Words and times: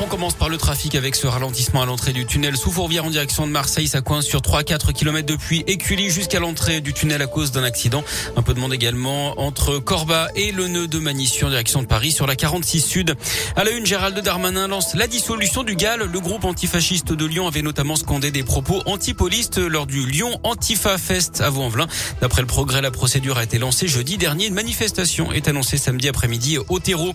On 0.00 0.06
commence 0.06 0.34
par 0.34 0.48
le 0.48 0.58
trafic 0.58 0.94
avec 0.94 1.16
ce 1.16 1.26
ralentissement 1.26 1.82
à 1.82 1.86
l'entrée 1.86 2.12
du 2.12 2.24
tunnel 2.24 2.56
sous 2.56 2.70
Fourvière 2.70 3.04
en 3.04 3.10
direction 3.10 3.48
de 3.48 3.52
Marseille. 3.52 3.88
Ça 3.88 4.00
coince 4.00 4.26
sur 4.26 4.40
3-4 4.40 4.92
km 4.92 5.26
depuis 5.26 5.64
Écully 5.66 6.08
jusqu'à 6.08 6.38
l'entrée 6.38 6.80
du 6.80 6.92
tunnel 6.94 7.20
à 7.20 7.26
cause 7.26 7.50
d'un 7.50 7.64
accident. 7.64 8.04
Un 8.36 8.42
peu 8.42 8.54
de 8.54 8.60
monde 8.60 8.72
également 8.72 9.40
entre 9.40 9.78
Corba 9.78 10.28
et 10.36 10.52
le 10.52 10.68
nœud 10.68 10.86
de 10.86 11.00
Manissu 11.00 11.44
en 11.44 11.48
direction 11.48 11.82
de 11.82 11.88
Paris 11.88 12.12
sur 12.12 12.28
la 12.28 12.36
46 12.36 12.80
Sud. 12.80 13.16
À 13.56 13.64
la 13.64 13.72
une, 13.72 13.86
Gérald 13.86 14.16
Darmanin 14.20 14.68
lance 14.68 14.94
la 14.94 15.08
dissolution 15.08 15.64
du 15.64 15.74
GAL. 15.74 16.00
Le 16.00 16.20
groupe 16.20 16.44
antifasciste 16.44 17.12
de 17.12 17.24
Lyon 17.26 17.48
avait 17.48 17.62
notamment 17.62 17.96
scandé 17.96 18.30
des 18.30 18.44
propos 18.44 18.80
antipolistes 18.86 19.58
lors 19.58 19.86
du 19.86 20.06
Lyon 20.06 20.38
Antifa 20.44 20.96
Fest 20.96 21.40
à 21.40 21.50
Vaux-en-Velin. 21.50 21.88
D'après 22.20 22.42
le 22.42 22.46
progrès, 22.46 22.82
la 22.82 22.92
procédure 22.92 23.36
a 23.36 23.42
été 23.42 23.58
lancée 23.58 23.88
jeudi 23.88 24.16
dernier. 24.16 24.46
Une 24.46 24.54
manifestation 24.54 25.32
est 25.32 25.48
annoncée 25.48 25.76
samedi 25.76 26.08
après-midi 26.08 26.58
au 26.68 26.78
terreau. 26.78 27.14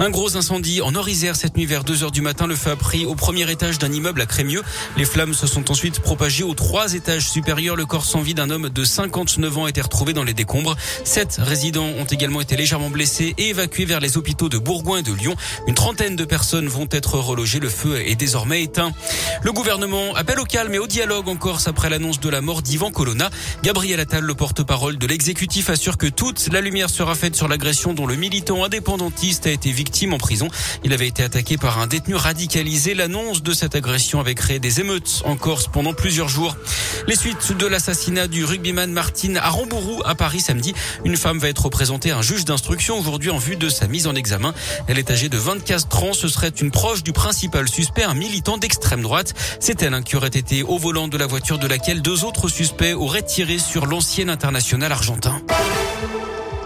Un 0.00 0.10
gros 0.10 0.36
incendie 0.36 0.80
en 0.80 0.96
Orisère 0.96 1.36
cette 1.36 1.56
nuit 1.56 1.66
vers 1.66 1.84
2 1.84 2.02
heures 2.02 2.10
du 2.10 2.23
matin. 2.24 2.46
Le 2.48 2.56
feu 2.56 2.70
a 2.70 2.76
pris 2.76 3.04
au 3.04 3.14
premier 3.14 3.48
étage 3.50 3.78
d'un 3.78 3.92
immeuble 3.92 4.20
à 4.20 4.26
Crémieux. 4.26 4.62
Les 4.96 5.04
flammes 5.04 5.34
se 5.34 5.46
sont 5.46 5.70
ensuite 5.70 6.00
propagées 6.00 6.42
aux 6.42 6.54
trois 6.54 6.94
étages 6.94 7.28
supérieurs. 7.28 7.76
Le 7.76 7.86
corps 7.86 8.06
sans 8.06 8.20
vie 8.20 8.34
d'un 8.34 8.50
homme 8.50 8.70
de 8.70 8.84
59 8.84 9.58
ans 9.58 9.64
a 9.66 9.68
été 9.68 9.80
retrouvé 9.80 10.14
dans 10.14 10.24
les 10.24 10.32
décombres. 10.32 10.74
Sept 11.04 11.38
résidents 11.38 11.90
ont 11.98 12.06
également 12.06 12.40
été 12.40 12.56
légèrement 12.56 12.90
blessés 12.90 13.34
et 13.38 13.50
évacués 13.50 13.84
vers 13.84 14.00
les 14.00 14.16
hôpitaux 14.16 14.48
de 14.48 14.58
Bourgoin 14.58 14.98
et 14.98 15.02
de 15.02 15.12
Lyon. 15.12 15.36
Une 15.68 15.74
trentaine 15.74 16.16
de 16.16 16.24
personnes 16.24 16.66
vont 16.66 16.88
être 16.90 17.18
relogées. 17.18 17.60
Le 17.60 17.68
feu 17.68 18.00
est 18.00 18.16
désormais 18.16 18.62
éteint. 18.62 18.92
Le 19.42 19.52
gouvernement 19.52 20.14
appelle 20.14 20.40
au 20.40 20.44
calme 20.44 20.74
et 20.74 20.78
au 20.78 20.86
dialogue 20.86 21.28
en 21.28 21.36
Corse 21.36 21.68
après 21.68 21.90
l'annonce 21.90 22.20
de 22.20 22.30
la 22.30 22.40
mort 22.40 22.62
d'Ivan 22.62 22.90
Colonna. 22.90 23.28
Gabriel 23.62 24.00
Attal, 24.00 24.24
le 24.24 24.34
porte-parole 24.34 24.96
de 24.96 25.06
l'exécutif, 25.06 25.68
assure 25.68 25.98
que 25.98 26.06
toute 26.06 26.48
la 26.50 26.62
lumière 26.62 26.88
sera 26.88 27.14
faite 27.14 27.36
sur 27.36 27.48
l'agression 27.48 27.92
dont 27.92 28.06
le 28.06 28.16
militant 28.16 28.64
indépendantiste 28.64 29.46
a 29.46 29.50
été 29.50 29.70
victime 29.70 30.14
en 30.14 30.18
prison. 30.18 30.48
Il 30.84 30.92
avait 30.94 31.08
été 31.08 31.22
attaqué 31.22 31.58
par 31.58 31.78
un 31.78 31.86
détenu 31.86 32.13
radicalisé 32.16 32.94
L'annonce 32.94 33.42
de 33.42 33.52
cette 33.52 33.74
agression 33.74 34.20
avait 34.20 34.34
créé 34.34 34.58
des 34.58 34.80
émeutes 34.80 35.22
en 35.24 35.36
Corse 35.36 35.68
pendant 35.68 35.92
plusieurs 35.92 36.28
jours. 36.28 36.56
Les 37.06 37.16
suites 37.16 37.56
de 37.56 37.66
l'assassinat 37.66 38.28
du 38.28 38.44
rugbyman 38.44 38.90
Martine 38.92 39.36
à 39.38 39.52
à 40.04 40.14
Paris 40.14 40.40
samedi. 40.40 40.74
Une 41.04 41.16
femme 41.16 41.38
va 41.38 41.48
être 41.48 41.64
représentée 41.64 42.10
à 42.10 42.18
un 42.18 42.22
juge 42.22 42.44
d'instruction 42.44 42.98
aujourd'hui 42.98 43.30
en 43.30 43.38
vue 43.38 43.56
de 43.56 43.68
sa 43.68 43.86
mise 43.86 44.06
en 44.06 44.14
examen. 44.14 44.54
Elle 44.88 44.98
est 44.98 45.10
âgée 45.10 45.28
de 45.28 45.38
24 45.38 46.04
ans. 46.04 46.12
Ce 46.12 46.28
serait 46.28 46.48
une 46.48 46.70
proche 46.70 47.02
du 47.02 47.12
principal 47.12 47.68
suspect, 47.68 48.04
un 48.04 48.14
militant 48.14 48.58
d'extrême 48.58 49.02
droite. 49.02 49.34
C'est 49.60 49.82
elle 49.82 49.94
hein, 49.94 50.02
qui 50.02 50.16
aurait 50.16 50.28
été 50.28 50.62
au 50.62 50.78
volant 50.78 51.08
de 51.08 51.16
la 51.16 51.26
voiture 51.26 51.58
de 51.58 51.66
laquelle 51.66 52.02
deux 52.02 52.24
autres 52.24 52.48
suspects 52.48 52.94
auraient 52.94 53.22
tiré 53.22 53.58
sur 53.58 53.86
l'ancien 53.86 54.28
international 54.28 54.92
argentin. 54.92 55.40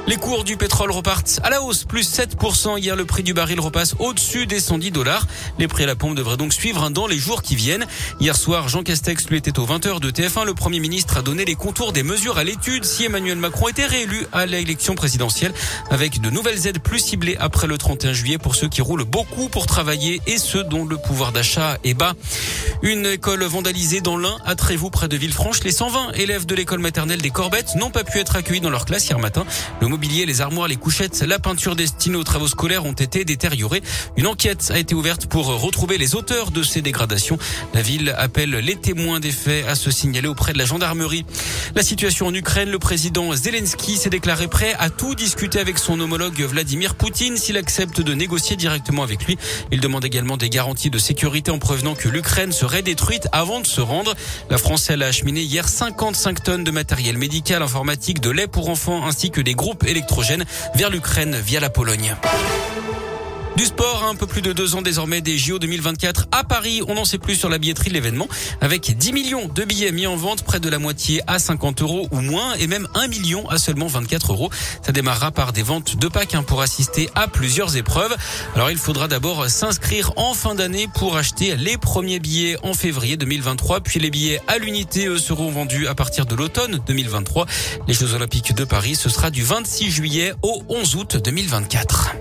Les 0.08 0.16
cours 0.16 0.42
du 0.42 0.56
pétrole 0.56 0.90
repartent 0.90 1.38
à 1.42 1.50
la 1.50 1.60
hausse, 1.62 1.84
plus 1.84 2.18
7%. 2.18 2.78
Hier, 2.78 2.96
le 2.96 3.04
prix 3.04 3.22
du 3.22 3.34
baril 3.34 3.60
repasse 3.60 3.94
au-dessus 3.98 4.46
des 4.46 4.58
110 4.58 4.90
dollars. 4.90 5.26
Les 5.58 5.68
prix 5.68 5.82
à 5.82 5.86
la 5.86 5.96
pompe 5.96 6.14
devraient 6.14 6.38
donc 6.38 6.54
suivre 6.54 6.88
dans 6.88 7.06
les 7.06 7.18
jours 7.18 7.42
qui 7.42 7.56
viennent. 7.56 7.84
Hier 8.18 8.34
soir, 8.34 8.70
Jean 8.70 8.82
Castex 8.82 9.28
lui 9.28 9.36
était 9.36 9.58
au 9.58 9.66
20h 9.66 10.00
de 10.00 10.10
TF1. 10.10 10.46
Le 10.46 10.54
Premier 10.54 10.80
ministre 10.80 11.18
a 11.18 11.22
donné 11.22 11.44
les 11.44 11.56
contours 11.56 11.92
des 11.92 12.02
mesures 12.02 12.38
à 12.38 12.44
l'étude 12.44 12.86
si 12.86 13.04
Emmanuel 13.04 13.36
Macron 13.36 13.68
était 13.68 13.84
réélu 13.84 14.26
à 14.32 14.46
l'élection 14.46 14.94
présidentielle 14.94 15.52
avec 15.90 16.22
de 16.22 16.30
nouvelles 16.30 16.66
aides 16.66 16.78
plus 16.78 17.00
ciblées 17.00 17.36
après 17.38 17.66
le 17.66 17.76
31 17.76 18.14
juillet 18.14 18.38
pour 18.38 18.54
ceux 18.54 18.70
qui 18.70 18.80
roulent 18.80 19.04
beaucoup 19.04 19.50
pour 19.50 19.66
travailler 19.66 20.22
et 20.26 20.38
ceux 20.38 20.64
dont 20.64 20.86
le 20.86 20.96
pouvoir 20.96 21.32
d'achat 21.32 21.76
est 21.84 21.92
bas. 21.92 22.14
Une 22.80 23.04
école 23.04 23.44
vandalisée 23.44 24.00
dans 24.00 24.16
l'Ain 24.16 24.38
à 24.46 24.54
Trévoux 24.54 24.88
près 24.88 25.08
de 25.08 25.18
Villefranche. 25.18 25.62
Les 25.64 25.72
120 25.72 26.12
élèves 26.12 26.46
de 26.46 26.54
l'école 26.54 26.78
maternelle 26.78 27.20
des 27.20 27.30
Corbettes 27.30 27.74
n'ont 27.74 27.90
pas 27.90 28.04
pu 28.04 28.18
être 28.20 28.36
accueillis 28.36 28.62
dans 28.62 28.70
leur 28.70 28.86
classe 28.86 29.06
hier 29.06 29.18
matin. 29.18 29.44
Mobilier, 29.98 30.26
les 30.26 30.40
armoires, 30.42 30.68
les 30.68 30.76
couchettes, 30.76 31.24
la 31.26 31.40
peinture 31.40 31.74
destinée 31.74 32.14
aux 32.14 32.22
travaux 32.22 32.46
scolaires 32.46 32.86
ont 32.86 32.92
été 32.92 33.24
détériorées. 33.24 33.82
Une 34.16 34.28
enquête 34.28 34.70
a 34.72 34.78
été 34.78 34.94
ouverte 34.94 35.26
pour 35.26 35.46
retrouver 35.46 35.98
les 35.98 36.14
auteurs 36.14 36.52
de 36.52 36.62
ces 36.62 36.82
dégradations. 36.82 37.36
La 37.74 37.82
ville 37.82 38.14
appelle 38.16 38.50
les 38.50 38.76
témoins 38.76 39.18
des 39.18 39.32
faits 39.32 39.66
à 39.66 39.74
se 39.74 39.90
signaler 39.90 40.28
auprès 40.28 40.52
de 40.52 40.58
la 40.58 40.66
gendarmerie. 40.66 41.26
La 41.74 41.82
situation 41.82 42.28
en 42.28 42.34
Ukraine, 42.34 42.70
le 42.70 42.78
président 42.78 43.34
Zelensky 43.34 43.96
s'est 43.96 44.08
déclaré 44.08 44.46
prêt 44.46 44.72
à 44.78 44.88
tout 44.88 45.16
discuter 45.16 45.58
avec 45.58 45.80
son 45.80 45.98
homologue 45.98 46.40
Vladimir 46.42 46.94
Poutine 46.94 47.36
s'il 47.36 47.56
accepte 47.56 48.00
de 48.00 48.14
négocier 48.14 48.54
directement 48.54 49.02
avec 49.02 49.24
lui. 49.26 49.36
Il 49.72 49.80
demande 49.80 50.04
également 50.04 50.36
des 50.36 50.48
garanties 50.48 50.90
de 50.90 50.98
sécurité 50.98 51.50
en 51.50 51.58
prévenant 51.58 51.96
que 51.96 52.08
l'Ukraine 52.08 52.52
serait 52.52 52.82
détruite 52.82 53.26
avant 53.32 53.58
de 53.58 53.66
se 53.66 53.80
rendre. 53.80 54.14
La 54.48 54.58
France, 54.58 54.90
elle 54.90 55.02
a 55.02 55.06
acheminé 55.06 55.40
hier 55.40 55.68
55 55.68 56.44
tonnes 56.44 56.62
de 56.62 56.70
matériel 56.70 57.18
médical, 57.18 57.64
informatique, 57.64 58.20
de 58.20 58.30
lait 58.30 58.46
pour 58.46 58.68
enfants 58.68 59.04
ainsi 59.04 59.32
que 59.32 59.40
des 59.40 59.54
groupes 59.54 59.82
électrogènes 59.88 60.44
vers 60.74 60.90
l'Ukraine 60.90 61.36
via 61.36 61.60
la 61.60 61.70
Pologne. 61.70 62.16
Du 63.58 63.64
sport, 63.64 64.04
un 64.08 64.14
peu 64.14 64.28
plus 64.28 64.40
de 64.40 64.52
deux 64.52 64.76
ans 64.76 64.82
désormais 64.82 65.20
des 65.20 65.36
JO 65.36 65.58
2024 65.58 66.28
à 66.30 66.44
Paris. 66.44 66.80
On 66.86 66.94
n'en 66.94 67.04
sait 67.04 67.18
plus 67.18 67.34
sur 67.34 67.48
la 67.48 67.58
billetterie 67.58 67.88
de 67.88 67.94
l'événement. 67.94 68.28
Avec 68.60 68.96
10 68.96 69.12
millions 69.12 69.48
de 69.48 69.64
billets 69.64 69.90
mis 69.90 70.06
en 70.06 70.14
vente, 70.14 70.44
près 70.44 70.60
de 70.60 70.68
la 70.68 70.78
moitié 70.78 71.22
à 71.26 71.40
50 71.40 71.82
euros 71.82 72.06
ou 72.12 72.20
moins, 72.20 72.54
et 72.54 72.68
même 72.68 72.86
1 72.94 73.08
million 73.08 73.48
à 73.48 73.58
seulement 73.58 73.88
24 73.88 74.30
euros. 74.30 74.50
Ça 74.86 74.92
démarrera 74.92 75.32
par 75.32 75.52
des 75.52 75.64
ventes 75.64 75.96
de 75.96 76.06
packs 76.06 76.36
hein, 76.36 76.44
pour 76.44 76.62
assister 76.62 77.10
à 77.16 77.26
plusieurs 77.26 77.76
épreuves. 77.76 78.14
Alors 78.54 78.70
il 78.70 78.78
faudra 78.78 79.08
d'abord 79.08 79.50
s'inscrire 79.50 80.12
en 80.14 80.34
fin 80.34 80.54
d'année 80.54 80.86
pour 80.94 81.16
acheter 81.16 81.56
les 81.56 81.78
premiers 81.78 82.20
billets 82.20 82.58
en 82.62 82.74
février 82.74 83.16
2023, 83.16 83.80
puis 83.80 83.98
les 83.98 84.10
billets 84.10 84.40
à 84.46 84.58
l'unité 84.58 85.08
seront 85.18 85.50
vendus 85.50 85.88
à 85.88 85.96
partir 85.96 86.26
de 86.26 86.36
l'automne 86.36 86.80
2023. 86.86 87.46
Les 87.88 87.94
Jeux 87.94 88.14
Olympiques 88.14 88.54
de 88.54 88.62
Paris, 88.62 88.94
ce 88.94 89.08
sera 89.08 89.32
du 89.32 89.42
26 89.42 89.90
juillet 89.90 90.32
au 90.42 90.62
11 90.68 90.94
août 90.94 91.16
2024. 91.16 92.14